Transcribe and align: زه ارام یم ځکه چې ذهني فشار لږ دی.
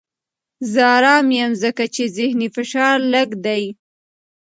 زه 0.71 0.81
ارام 0.97 1.27
یم 1.39 1.51
ځکه 1.63 1.83
چې 1.95 2.03
ذهني 2.17 2.47
فشار 2.55 2.97
لږ 3.13 3.29
دی. 3.45 3.63